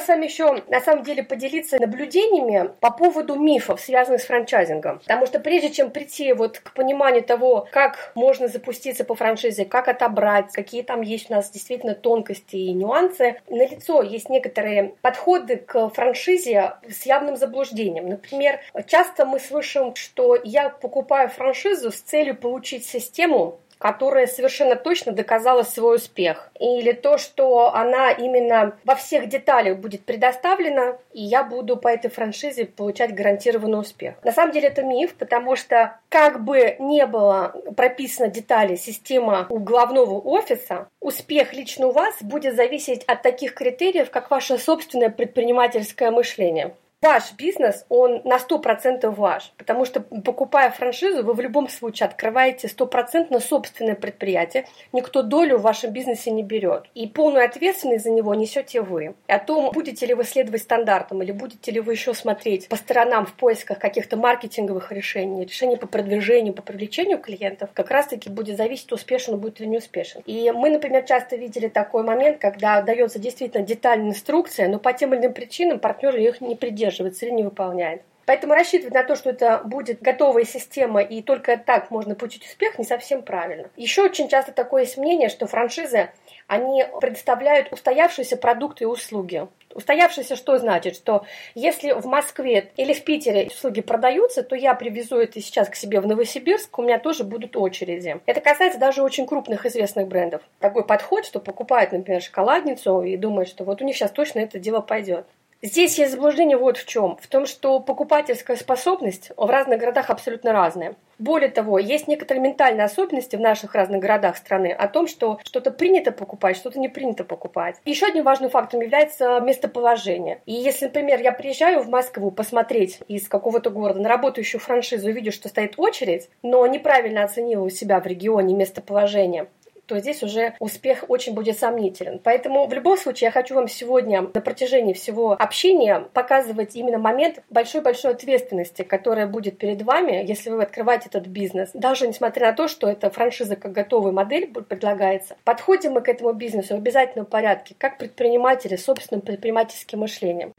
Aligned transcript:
с 0.00 0.08
вами 0.08 0.24
еще, 0.24 0.62
на 0.68 0.80
самом 0.80 1.04
деле, 1.04 1.22
поделиться 1.22 1.78
наблюдениями 1.78 2.70
по 2.80 2.90
поводу 2.90 3.36
мифов, 3.36 3.80
связанных 3.80 4.20
с 4.22 4.26
франчайзингом. 4.26 5.00
Потому 5.00 5.26
что 5.26 5.40
прежде 5.40 5.70
чем 5.70 5.90
прийти 5.90 6.32
вот 6.32 6.58
к 6.58 6.72
пониманию 6.72 7.22
того, 7.22 7.68
как 7.70 8.12
можно 8.14 8.48
запуститься 8.48 9.04
по 9.04 9.14
франшизе, 9.14 9.64
как 9.64 9.88
отобрать, 9.88 10.52
какие 10.52 10.82
там 10.82 11.02
есть 11.02 11.30
у 11.30 11.34
нас 11.34 11.50
действительно 11.50 11.94
тонкости 11.94 12.56
и 12.56 12.72
нюансы, 12.72 13.40
на 13.48 13.66
лицо 13.66 14.02
есть 14.02 14.28
некоторые 14.28 14.94
подходы 15.00 15.56
к 15.56 15.88
франшизе 15.90 16.74
с 16.88 17.06
явным 17.06 17.36
заблуждением. 17.36 18.08
Например, 18.08 18.60
часто 18.86 19.24
мы 19.24 19.38
слышим, 19.38 19.94
что 19.94 20.36
я 20.42 20.68
покупаю 20.68 21.28
франшизу 21.28 21.90
с 21.90 22.00
целью 22.00 22.36
получить 22.36 22.86
систему, 22.86 23.58
которая 23.80 24.26
совершенно 24.26 24.76
точно 24.76 25.12
доказала 25.12 25.62
свой 25.62 25.96
успех. 25.96 26.50
Или 26.60 26.92
то, 26.92 27.16
что 27.18 27.74
она 27.74 28.12
именно 28.12 28.76
во 28.84 28.94
всех 28.94 29.28
деталях 29.28 29.78
будет 29.78 30.04
предоставлена, 30.04 30.98
и 31.12 31.22
я 31.22 31.42
буду 31.42 31.76
по 31.76 31.88
этой 31.88 32.10
франшизе 32.10 32.66
получать 32.66 33.14
гарантированный 33.14 33.80
успех. 33.80 34.14
На 34.22 34.32
самом 34.32 34.52
деле 34.52 34.68
это 34.68 34.82
миф, 34.82 35.14
потому 35.14 35.56
что 35.56 35.98
как 36.10 36.44
бы 36.44 36.76
не 36.78 37.06
было 37.06 37.54
прописано 37.74 38.28
детали 38.28 38.76
система 38.76 39.46
у 39.48 39.58
главного 39.58 40.20
офиса, 40.20 40.88
успех 41.00 41.54
лично 41.54 41.86
у 41.86 41.92
вас 41.92 42.16
будет 42.20 42.54
зависеть 42.54 43.02
от 43.04 43.22
таких 43.22 43.54
критериев, 43.54 44.10
как 44.10 44.30
ваше 44.30 44.58
собственное 44.58 45.08
предпринимательское 45.08 46.10
мышление 46.10 46.74
ваш 47.02 47.32
бизнес, 47.32 47.86
он 47.88 48.20
на 48.24 48.36
100% 48.36 49.08
ваш, 49.08 49.52
потому 49.56 49.86
что 49.86 50.00
покупая 50.00 50.70
франшизу, 50.70 51.24
вы 51.24 51.32
в 51.32 51.40
любом 51.40 51.70
случае 51.70 52.08
открываете 52.08 52.68
стопроцентно 52.68 53.40
собственное 53.40 53.94
предприятие, 53.94 54.66
никто 54.92 55.22
долю 55.22 55.56
в 55.56 55.62
вашем 55.62 55.92
бизнесе 55.92 56.30
не 56.30 56.42
берет. 56.42 56.84
И 56.94 57.06
полную 57.06 57.46
ответственность 57.46 58.04
за 58.04 58.10
него 58.10 58.34
несете 58.34 58.82
вы. 58.82 59.14
И 59.28 59.32
о 59.32 59.38
том, 59.38 59.70
будете 59.72 60.04
ли 60.04 60.12
вы 60.12 60.24
следовать 60.24 60.60
стандартам 60.60 61.22
или 61.22 61.32
будете 61.32 61.70
ли 61.70 61.80
вы 61.80 61.92
еще 61.92 62.12
смотреть 62.12 62.68
по 62.68 62.76
сторонам 62.76 63.24
в 63.24 63.32
поисках 63.32 63.78
каких-то 63.78 64.18
маркетинговых 64.18 64.92
решений, 64.92 65.46
решений 65.46 65.76
по 65.76 65.86
продвижению, 65.86 66.52
по 66.52 66.60
привлечению 66.60 67.18
клиентов, 67.18 67.70
как 67.72 67.90
раз-таки 67.90 68.28
будет 68.28 68.58
зависеть, 68.58 68.92
успешен 68.92 69.38
будет 69.38 69.58
или 69.62 69.68
не 69.68 69.78
успешен. 69.78 70.20
И 70.26 70.52
мы, 70.54 70.68
например, 70.68 71.04
часто 71.04 71.36
видели 71.36 71.68
такой 71.68 72.02
момент, 72.02 72.36
когда 72.38 72.82
дается 72.82 73.18
действительно 73.18 73.64
детальная 73.64 74.10
инструкция, 74.10 74.68
но 74.68 74.78
по 74.78 74.92
тем 74.92 75.14
или 75.14 75.22
иным 75.22 75.32
причинам 75.32 75.78
партнер 75.78 76.14
их 76.16 76.42
не 76.42 76.56
придерживается 76.56 76.89
придерживается 76.90 77.26
или 77.26 77.32
не 77.32 77.42
выполняет. 77.42 78.02
Поэтому 78.26 78.54
рассчитывать 78.54 78.94
на 78.94 79.02
то, 79.02 79.16
что 79.16 79.30
это 79.30 79.60
будет 79.64 80.02
готовая 80.02 80.44
система 80.44 81.02
и 81.02 81.20
только 81.20 81.56
так 81.56 81.90
можно 81.90 82.14
получить 82.14 82.44
успех, 82.44 82.78
не 82.78 82.84
совсем 82.84 83.22
правильно. 83.22 83.70
Еще 83.76 84.02
очень 84.02 84.28
часто 84.28 84.52
такое 84.52 84.82
есть 84.82 84.96
мнение, 84.98 85.28
что 85.28 85.48
франшизы, 85.48 86.10
они 86.46 86.84
предоставляют 87.00 87.72
устоявшиеся 87.72 88.36
продукты 88.36 88.84
и 88.84 88.86
услуги. 88.86 89.48
Устоявшиеся 89.74 90.36
что 90.36 90.58
значит? 90.58 90.94
Что 90.94 91.24
если 91.56 91.92
в 91.92 92.06
Москве 92.06 92.70
или 92.76 92.92
в 92.92 93.02
Питере 93.02 93.48
услуги 93.48 93.80
продаются, 93.80 94.44
то 94.44 94.54
я 94.54 94.74
привезу 94.74 95.16
это 95.18 95.40
сейчас 95.40 95.68
к 95.68 95.74
себе 95.74 96.00
в 96.00 96.06
Новосибирск, 96.06 96.78
у 96.78 96.82
меня 96.82 97.00
тоже 97.00 97.24
будут 97.24 97.56
очереди. 97.56 98.20
Это 98.26 98.40
касается 98.40 98.78
даже 98.78 99.02
очень 99.02 99.26
крупных 99.26 99.66
известных 99.66 100.06
брендов. 100.06 100.42
Такой 100.60 100.84
подход, 100.84 101.24
что 101.24 101.40
покупают, 101.40 101.90
например, 101.90 102.22
шоколадницу 102.22 103.02
и 103.02 103.16
думают, 103.16 103.48
что 103.48 103.64
вот 103.64 103.82
у 103.82 103.84
них 103.84 103.96
сейчас 103.96 104.12
точно 104.12 104.40
это 104.40 104.60
дело 104.60 104.80
пойдет. 104.80 105.26
Здесь 105.62 105.98
есть 105.98 106.12
заблуждение 106.12 106.56
вот 106.56 106.78
в 106.78 106.86
чем. 106.86 107.18
В 107.20 107.26
том, 107.26 107.44
что 107.44 107.80
покупательская 107.80 108.56
способность 108.56 109.30
в 109.36 109.46
разных 109.46 109.78
городах 109.78 110.08
абсолютно 110.08 110.52
разная. 110.52 110.96
Более 111.18 111.50
того, 111.50 111.78
есть 111.78 112.08
некоторые 112.08 112.42
ментальные 112.42 112.86
особенности 112.86 113.36
в 113.36 113.40
наших 113.40 113.74
разных 113.74 114.00
городах 114.00 114.38
страны 114.38 114.72
о 114.72 114.88
том, 114.88 115.06
что 115.06 115.38
что-то 115.44 115.70
принято 115.70 116.12
покупать, 116.12 116.56
что-то 116.56 116.80
не 116.80 116.88
принято 116.88 117.24
покупать. 117.24 117.76
Еще 117.84 118.06
одним 118.06 118.24
важным 118.24 118.48
фактором 118.48 118.84
является 118.84 119.38
местоположение. 119.40 120.40
И 120.46 120.54
если, 120.54 120.86
например, 120.86 121.20
я 121.20 121.32
приезжаю 121.32 121.82
в 121.82 121.90
Москву 121.90 122.30
посмотреть 122.30 123.00
из 123.06 123.28
какого-то 123.28 123.68
города 123.68 124.00
на 124.00 124.08
работающую 124.08 124.62
франшизу 124.62 125.10
и 125.10 125.12
вижу, 125.12 125.30
что 125.30 125.50
стоит 125.50 125.74
очередь, 125.76 126.30
но 126.42 126.66
неправильно 126.66 127.22
оценила 127.22 127.64
у 127.64 127.68
себя 127.68 128.00
в 128.00 128.06
регионе 128.06 128.54
местоположение, 128.54 129.48
то 129.90 129.98
здесь 129.98 130.22
уже 130.22 130.54
успех 130.60 131.04
очень 131.08 131.34
будет 131.34 131.58
сомнителен. 131.58 132.20
Поэтому 132.22 132.68
в 132.68 132.72
любом 132.72 132.96
случае 132.96 133.26
я 133.26 133.32
хочу 133.32 133.56
вам 133.56 133.66
сегодня 133.66 134.22
на 134.22 134.40
протяжении 134.40 134.92
всего 134.92 135.32
общения 135.32 136.06
показывать 136.12 136.76
именно 136.76 136.98
момент 136.98 137.42
большой-большой 137.50 138.12
ответственности, 138.12 138.82
которая 138.82 139.26
будет 139.26 139.58
перед 139.58 139.82
вами, 139.82 140.24
если 140.24 140.50
вы 140.50 140.62
открываете 140.62 141.08
этот 141.08 141.26
бизнес. 141.26 141.70
Даже 141.74 142.06
несмотря 142.06 142.50
на 142.50 142.52
то, 142.52 142.68
что 142.68 142.88
это 142.88 143.10
франшиза 143.10 143.56
как 143.56 143.72
готовая 143.72 144.12
модель 144.12 144.46
предлагается, 144.46 145.36
подходим 145.42 145.94
мы 145.94 146.02
к 146.02 146.08
этому 146.08 146.34
бизнесу 146.34 146.76
в 146.76 146.78
обязательном 146.78 147.26
порядке, 147.26 147.74
как 147.76 147.98
предприниматели 147.98 148.76
с 148.76 148.84
собственным 148.84 149.22
предпринимательским 149.22 149.98
мышлением. 149.98 150.54